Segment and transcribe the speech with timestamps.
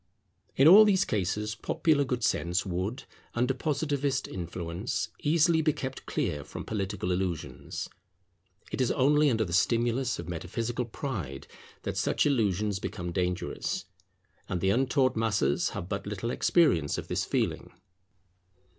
[0.55, 3.03] In all these cases popular good sense would,
[3.35, 7.87] under Positivist influence, easily be kept clear from political illusions.
[8.71, 11.45] It is only under the stimulus of metaphysical pride
[11.83, 13.85] that such illusions become dangerous;
[14.49, 17.71] and the untaught masses have but little experience of this feeling.